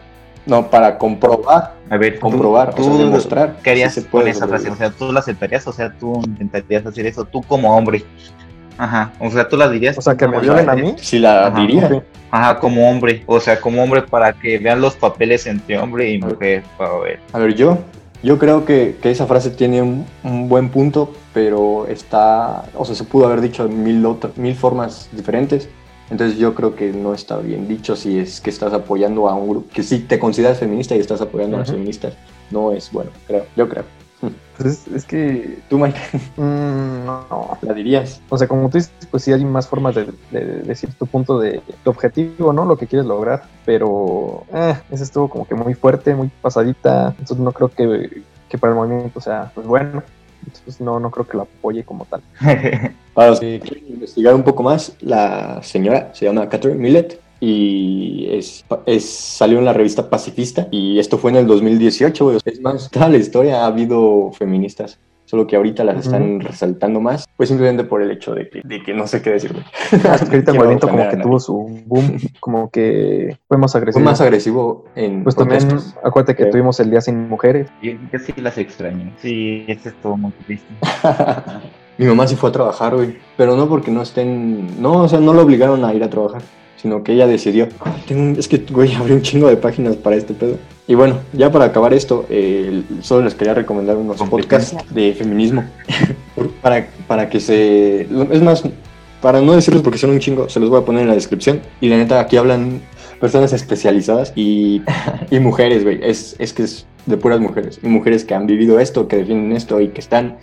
[0.46, 3.56] No, para comprobar, A ver, comprobar, tú, o sea, demostrar.
[3.62, 4.70] ¿Qué harías si se puede con esa frase?
[4.70, 5.66] O sea, ¿tú la aceptarías?
[5.66, 8.04] O sea, ¿tú intentarías hacer eso tú como hombre?
[8.78, 9.98] Ajá, o sea, tú la dirías.
[9.98, 10.94] O sea, que me violen a mí.
[10.98, 12.02] Si la Ajá, diría.
[12.30, 13.24] Ajá, como hombre.
[13.26, 16.62] O sea, como hombre para que vean los papeles entre hombre y mujer.
[16.78, 17.20] Para ver.
[17.32, 17.78] A ver, yo,
[18.22, 22.94] yo creo que, que esa frase tiene un, un buen punto, pero está, o sea,
[22.94, 25.68] se pudo haber dicho de mil, otra- mil formas diferentes.
[26.10, 29.48] Entonces yo creo que no está bien dicho si es que estás apoyando a un
[29.50, 32.14] grupo, que si te consideras feminista y estás apoyando a las feministas,
[32.50, 33.84] no es bueno, creo, yo creo.
[34.58, 35.60] Pues es, es que.
[35.70, 35.98] ¿Tú, Mike,
[36.36, 37.56] mm, no.
[37.62, 38.20] la dirías?
[38.28, 41.38] O sea, como tú dices, pues sí hay más formas de, de decir tu punto
[41.38, 42.64] de tu objetivo, ¿no?
[42.64, 43.44] Lo que quieres lograr.
[43.64, 47.10] Pero eh, ese estuvo como que muy fuerte, muy pasadita.
[47.10, 50.02] Entonces no creo que, que para el movimiento sea pues bueno.
[50.44, 52.22] Entonces no, no creo que lo apoye como tal.
[53.14, 58.26] Para los que quieren investigar un poco más, la señora se llama Catherine Millet y
[58.30, 62.38] es, es- salió en la revista Pacifista y esto fue en el 2018, güey.
[62.44, 67.26] Es más, toda la historia ha habido feministas, solo que ahorita las están resaltando más,
[67.36, 69.64] pues simplemente por el hecho de que, de que no sé qué decir, güey.
[70.04, 74.04] Ah, ahorita el movimiento como que tuvo su boom, como que fue más Fue agresivo.
[74.04, 75.60] más agresivo en pues también,
[76.02, 77.68] acuérdate que tuvimos el día sin mujeres.
[77.82, 79.12] Yo, yo sí las extraño.
[79.22, 80.66] Sí, eso estuvo muy triste.
[81.98, 83.16] Mi mamá sí fue a trabajar, güey.
[83.36, 84.80] Pero no porque no estén.
[84.80, 86.42] No, o sea, no la obligaron a ir a trabajar.
[86.80, 87.68] Sino que ella decidió.
[87.80, 90.56] "Ay, tengo un- Es que, güey, abrí un chingo de páginas para este pedo.
[90.86, 95.64] Y bueno, ya para acabar esto, eh, solo les quería recomendar unos podcasts de feminismo.
[96.62, 98.02] para, para que se.
[98.30, 98.62] Es más,
[99.20, 101.60] para no decirles porque son un chingo, se los voy a poner en la descripción.
[101.80, 102.80] Y la neta, aquí hablan
[103.20, 104.80] personas especializadas y,
[105.30, 105.98] y mujeres, güey.
[106.02, 107.80] Es, es que es de puras mujeres.
[107.82, 110.36] Y mujeres que han vivido esto, que defienden esto y que están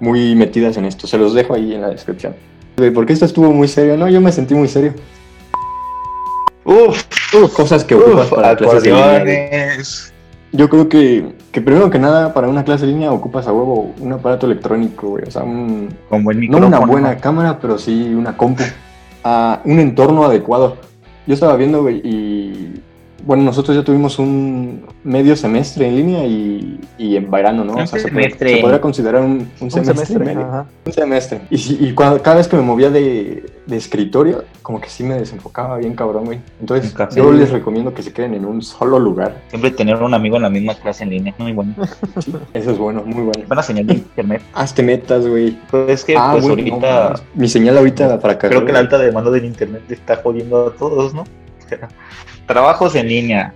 [0.00, 1.06] muy metidas en esto.
[1.06, 2.34] Se los dejo ahí en la descripción.
[2.78, 4.08] Güey, porque esto estuvo muy serio, ¿no?
[4.08, 4.94] Yo me sentí muy serio.
[6.66, 7.04] Uf,
[7.54, 9.76] Cosas que ocupas uf, para clases de línea.
[10.52, 13.94] Yo creo que, que primero que nada, para una clase de línea ocupas a huevo
[14.00, 15.24] un aparato electrónico, güey.
[15.24, 18.64] O sea, un, Con buen no una buena cámara, pero sí una compu.
[19.22, 20.76] A un entorno adecuado.
[21.26, 22.82] Yo estaba viendo, güey, y
[23.26, 27.72] bueno, nosotros ya tuvimos un medio semestre en línea y, y en verano, ¿no?
[27.72, 28.54] Un O sea, se, semestre.
[28.54, 30.06] se podría considerar un, un Un semestre.
[30.06, 30.46] semestre, medio.
[30.46, 30.66] ajá.
[30.86, 31.40] Un semestre.
[31.50, 35.14] Y, y cuando- cada vez que me movía de, de escritorio, como que sí me
[35.16, 36.38] desenfocaba bien cabrón, güey.
[36.60, 39.42] Entonces, yo les recomiendo que se queden en un solo lugar.
[39.48, 41.34] Siempre tener un amigo en la misma clase en línea.
[41.38, 41.74] Muy bueno.
[42.54, 43.42] Eso es bueno, muy bueno.
[43.48, 44.42] Buena señal de internet.
[44.54, 45.58] Hazte metas, güey.
[45.68, 47.14] Pues es que Ah, pues ahorita.
[47.34, 48.58] Mi señal ahorita para cargar.
[48.58, 51.24] creo que la alta demanda del internet está jodiendo a todos, ¿no?
[52.46, 53.52] Trabajos en línea.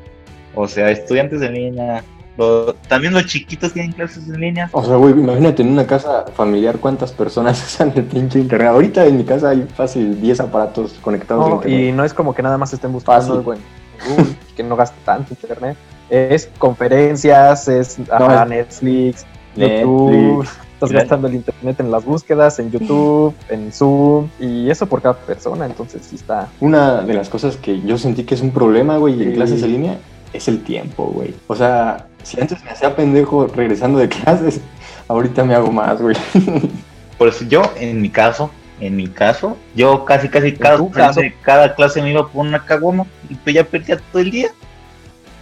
[0.54, 2.04] O sea, estudiantes en línea.
[2.36, 4.68] lo- también los chiquitos tienen clases en línea.
[4.72, 8.68] O sea, güey, imagínate en una casa familiar cuántas personas usan el pinche internet.
[8.68, 11.80] Ahorita en mi casa hay fácil 10 aparatos conectados a No, internet.
[11.80, 13.60] y no es como que nada más estén buscando Google,
[14.56, 15.76] que no gaste tanto internet.
[16.08, 19.26] Es conferencias, es ajá, es- Netflix,
[19.56, 19.80] Netflix.
[19.82, 20.48] YouTube.
[20.80, 25.14] Estás gastando el internet en las búsquedas, en YouTube, en Zoom, y eso por cada
[25.14, 26.48] persona, entonces sí está.
[26.58, 29.34] Una de las cosas que yo sentí que es un problema, güey, en Sí.
[29.34, 29.98] clases en línea
[30.32, 31.34] es el tiempo, güey.
[31.48, 34.62] O sea, si antes me hacía pendejo regresando de clases,
[35.08, 36.16] ahorita me hago más, güey.
[37.18, 41.74] Por eso yo, en mi caso, en mi caso, yo casi casi cada clase, cada
[41.74, 44.48] clase me iba por una caguama y pues ya perdía todo el día.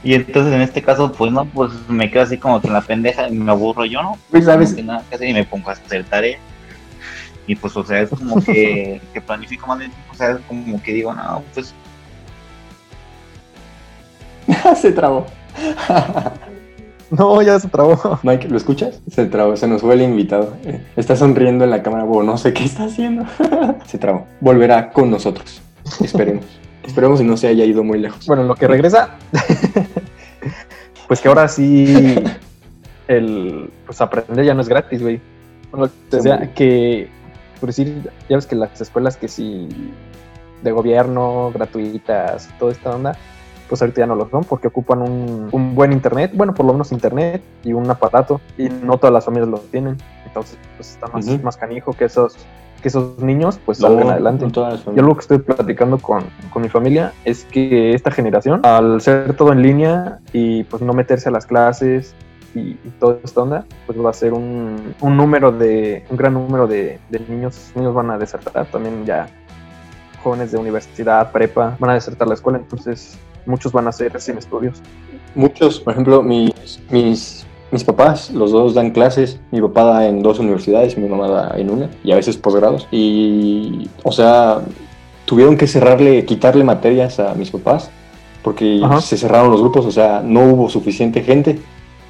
[0.08, 2.80] Y entonces en este caso, pues no, pues me quedo así como que en la
[2.80, 4.16] pendeja y me aburro yo, ¿no?
[4.30, 4.74] Güey, ¿sabes?
[4.78, 6.38] No nada que hacer y me pongo a hacer tarea.
[7.46, 10.82] Y pues, o sea, es como que, que planifico más bien, o sea, es como
[10.82, 11.74] que digo, no, pues
[14.80, 15.26] se trabó.
[17.10, 18.18] No, ya se trabó.
[18.22, 19.00] Mike, ¿lo escuchas?
[19.10, 20.54] Se trabó, se nos fue el invitado.
[20.64, 23.24] Eh, Está sonriendo en la cámara, no sé qué está haciendo.
[23.86, 24.26] se trabó.
[24.42, 25.62] Volverá con nosotros.
[26.02, 26.44] Esperemos.
[26.88, 28.26] Esperemos y no se haya ido muy lejos.
[28.26, 29.10] Bueno, en lo que regresa,
[31.08, 32.14] pues que ahora sí,
[33.08, 35.20] el pues aprender ya no es gratis, güey.
[35.72, 37.08] Bueno, lo que
[37.58, 39.68] por decir, ya ves que las escuelas que sí
[40.62, 43.16] de gobierno, gratuitas, toda esta onda,
[43.68, 46.72] pues ahorita ya no lo son porque ocupan un, un buen internet, bueno, por lo
[46.72, 49.96] menos internet y un aparato, y no todas las familias lo tienen.
[50.24, 52.36] Entonces, pues está más, más canijo que esos,
[52.92, 54.46] que esos niños, pues No, salgan adelante.
[54.52, 59.34] Yo lo que estoy platicando con, con mi familia es que esta generación, al ser
[59.34, 62.14] todo en línea y pues no meterse a las clases
[62.54, 66.34] y, y toda esta onda, pues va a ser un, un número de, un gran
[66.34, 69.28] número de, de niños, niños van a desertar también ya
[70.22, 74.38] jóvenes de universidad, prepa, van a desertar la escuela, entonces muchos van a ser sin
[74.38, 74.82] estudios.
[75.34, 79.40] Muchos, por ejemplo, mis, mis, mis papás, los dos dan clases.
[79.50, 82.86] Mi papá da en dos universidades, mi mamá da en una, y a veces posgrados.
[82.90, 84.60] Y, o sea,
[85.24, 87.90] tuvieron que cerrarle, quitarle materias a mis papás,
[88.42, 89.00] porque Ajá.
[89.00, 91.58] se cerraron los grupos, o sea, no hubo suficiente gente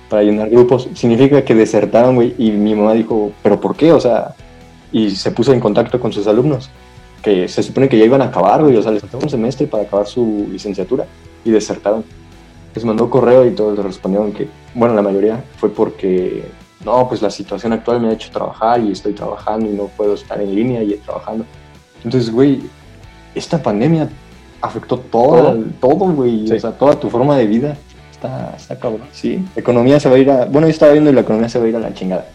[0.09, 0.89] para llenar grupos.
[0.95, 3.93] Significa que desertaron, güey, y mi mamá dijo, ¿pero por qué?
[3.93, 4.35] O sea,
[4.93, 6.71] y se puso en contacto con sus alumnos,
[7.23, 9.67] que se supone que ya iban a acabar, güey, o sea, les faltaba un semestre
[9.67, 11.05] para acabar su licenciatura,
[11.45, 12.05] y desertaron
[12.79, 16.45] les mandó correo y todos le respondieron que, bueno, la mayoría fue porque,
[16.85, 20.15] no, pues la situación actual me ha hecho trabajar y estoy trabajando y no puedo
[20.15, 21.45] estar en línea y trabajando.
[22.05, 22.61] Entonces, güey,
[23.35, 24.09] esta pandemia
[24.61, 26.55] afectó todo, todo, güey, Sí.
[26.55, 27.77] o sea, toda tu forma de vida.
[28.13, 29.09] Está, está cabrón.
[29.11, 31.49] Sí, la economía se va a ir a, bueno, yo estaba viendo y la economía
[31.49, 32.27] se va a ir a la chingada.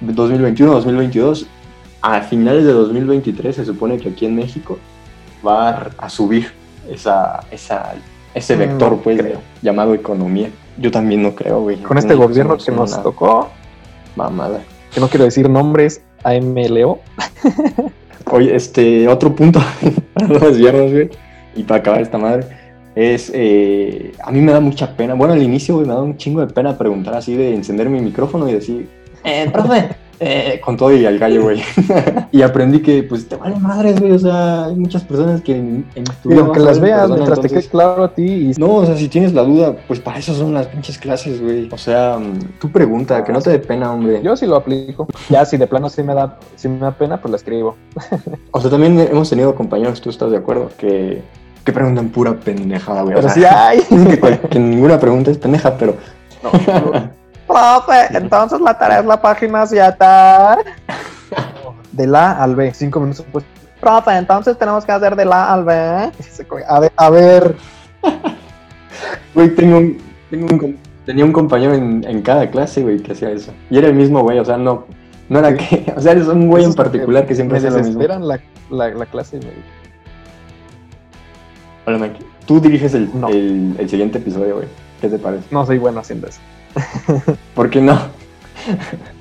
[0.00, 1.46] 2021, 2022,
[2.00, 4.80] a finales de 2023 se supone que aquí en México
[5.46, 6.52] va a, subir
[6.90, 7.94] esa, esa,
[8.34, 9.40] ese Mm, vector, no pues, creo.
[9.62, 10.50] llamado economía.
[10.78, 11.76] Yo también no creo, güey.
[11.78, 13.02] Con este No, gobierno no, que no, nos nada.
[13.02, 13.48] tocó,
[14.16, 14.62] Mamada.
[14.92, 16.98] que no quiero decir nombres, AMLO,
[18.30, 19.60] Oye, este, otro punto,
[20.14, 21.10] para no desviarnos, güey,
[21.56, 22.46] y para acabar esta madre,
[22.94, 26.16] es, eh, a mí me da mucha pena, bueno, al inicio, güey, me da un
[26.16, 28.88] chingo de pena preguntar así, de encender mi micrófono y decir,
[29.24, 29.88] eh, profe,
[30.24, 31.60] eh, con todo y al gallo, güey.
[32.32, 35.84] y aprendí que, pues, te vale madres, güey, o sea, hay muchas personas que en,
[35.96, 38.14] en tu y vida aunque vas a las veas, persona, mientras te quede claro a
[38.14, 40.96] ti y No, o sea, si tienes la duda, pues para eso son las pinches
[40.96, 41.68] clases, güey.
[41.72, 44.22] O sea, mm, tú pregunta, que no te dé pena, hombre.
[44.22, 45.08] Yo sí lo aplico.
[45.28, 47.76] Ya si de plano sí me da, sí me da pena, pues la escribo.
[48.52, 51.20] O sea, también hemos tenido compañeros, tú estás de acuerdo, que,
[51.64, 53.16] que preguntan pura pendejada, güey.
[53.16, 53.80] O sea, sí hay.
[54.50, 55.96] que, ninguna pregunta es pendeja, pero
[57.52, 60.04] Profe, entonces la tarea es la página 7.
[61.92, 62.72] De la al B.
[62.74, 63.44] Cinco minutos después.
[63.80, 65.72] Profe, entonces tenemos que hacer de la al B.
[66.68, 67.56] A ver, a ver.
[69.34, 69.98] güey, tengo un,
[70.30, 73.52] tengo un com- tenía un compañero en, en cada clase, güey, que hacía eso.
[73.70, 74.86] Y era el mismo güey, o sea, no,
[75.28, 78.02] No era que, o sea, eres un güey en particular que siempre hace lo mismo.
[78.02, 79.38] la, la, la clase.
[79.38, 79.82] me-
[81.86, 82.24] Hola, Mike.
[82.46, 83.28] Tú diriges el, No.
[83.28, 84.68] el, el siguiente episodio, güey.
[85.00, 85.44] ¿Qué te parece?
[85.50, 86.40] No soy bueno haciendo eso.
[87.54, 87.98] ¿Por qué no?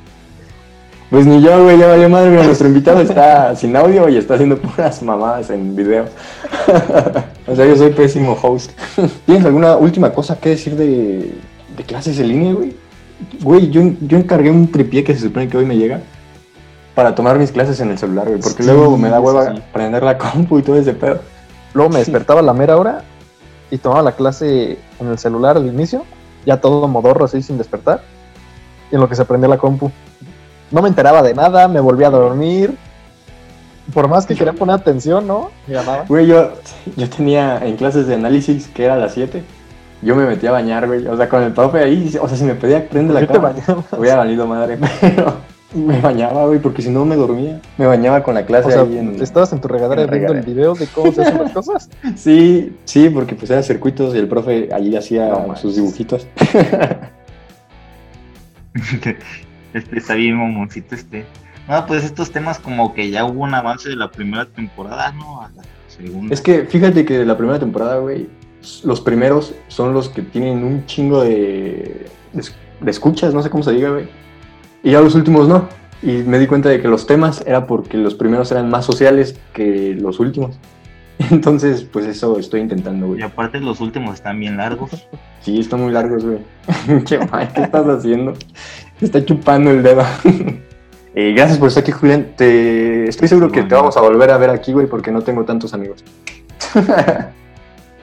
[1.09, 2.29] Pues ni yo, güey, ya valió madre.
[2.29, 6.05] Mira, nuestro invitado está sin audio y está haciendo puras mamadas en video.
[7.47, 8.71] o sea, yo soy pésimo host.
[9.25, 11.33] ¿Tienes alguna última cosa que decir de,
[11.75, 12.73] de clases en línea, güey?
[13.41, 15.99] Güey, yo, yo encargué un tripié que se supone que hoy me llega
[16.95, 18.39] para tomar mis clases en el celular, güey.
[18.39, 19.61] Porque Sí, luego me da hueva sí.
[19.73, 21.19] prender la compu y todo ese pedo.
[21.73, 23.03] Luego me despertaba a la mera hora
[23.69, 26.05] y tomaba la clase en el celular al inicio,
[26.45, 28.01] ya todo modorro así sin despertar,
[28.91, 29.91] y en lo que se prendía la compu.
[30.71, 32.77] No me enteraba de nada, me volvía a dormir.
[33.93, 35.49] Por más que quería poner atención, ¿no?
[36.07, 36.53] Güey, yo,
[36.95, 39.43] yo tenía en clases de análisis, que era a las 7,
[40.01, 41.05] yo me metí a bañar, güey.
[41.07, 43.33] O sea, con el profe ahí, o sea, si me pedía prende la ¿Por qué
[43.33, 45.33] te cama, hubiera valido madre, pero
[45.73, 47.61] me bañaba, güey, porque si no me dormía.
[47.77, 49.21] Me bañaba con la clase O sea, ahí en...
[49.21, 50.53] estabas en tu regadera en viendo el regadera.
[50.53, 51.89] video de cómo se hacen las cosas.
[52.15, 56.27] Sí, sí, porque pues era circuitos y el profe allí hacía No sus dibujitos.
[59.73, 61.25] este está bien mamoncito este.
[61.67, 65.41] No, pues estos temas como que ya hubo un avance de la primera temporada, ¿no?
[65.41, 66.33] A la segunda.
[66.33, 68.27] es que fíjate que de la primera temporada, güey,
[68.83, 72.43] los primeros son los que tienen un chingo de, de,
[72.81, 74.07] de escuchas, no sé cómo se diga, güey.
[74.83, 75.67] Y ya los últimos no.
[76.01, 79.39] Y me di cuenta de que los temas era porque los primeros eran más sociales
[79.53, 80.57] que los últimos.
[81.29, 83.19] Entonces, pues eso estoy intentando, güey.
[83.19, 85.07] Y aparte los últimos están bien largos.
[85.41, 86.37] Sí, están muy largos, güey.
[87.03, 88.33] Che, ¿qué estás haciendo?
[88.99, 90.03] Te está chupando el dedo.
[91.15, 92.33] Eh, gracias por estar aquí, Julián.
[92.37, 93.09] Te...
[93.09, 95.73] Estoy seguro que te vamos a volver a ver aquí, güey, porque no tengo tantos
[95.73, 96.05] amigos.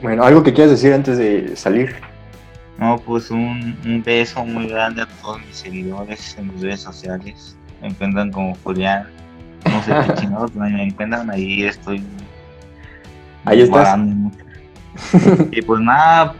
[0.01, 1.95] bueno, algo que quieras decir antes de salir.
[2.79, 7.57] No, pues un, un beso muy grande a todos mis seguidores en mis redes sociales.
[7.81, 9.07] Me encuentran como Julián.
[9.65, 12.03] No sé qué chingados, me encuentran ahí, estoy.
[13.45, 13.99] Ahí estás.
[15.51, 16.33] Y pues nada,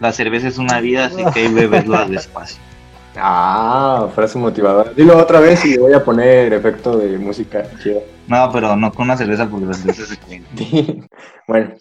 [0.00, 2.60] la cerveza es una vida, así que hay beberla despacio.
[3.16, 4.92] Ah, frase motivadora.
[4.94, 8.00] Dilo otra vez y voy a poner efecto de música chida.
[8.26, 11.06] No, pero no con una cerveza porque las cervezas se caen.
[11.46, 11.74] bueno,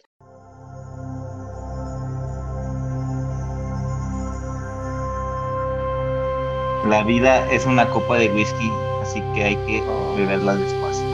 [6.87, 9.83] La vida es una copa de whisky, así que hay que
[10.17, 11.05] beberla despacio.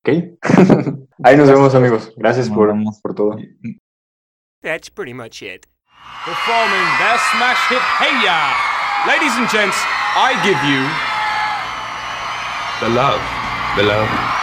[0.00, 0.08] ok.
[1.24, 2.12] Ahí nos vemos, amigos.
[2.16, 2.72] Gracias por,
[3.02, 3.36] por todo.
[4.62, 5.66] That's pretty much it.
[6.24, 8.52] Performing their smash hit Hey Ya!
[9.06, 9.76] Ladies and gents,
[10.16, 10.80] I give you
[12.80, 13.20] The love,
[13.76, 14.33] the love.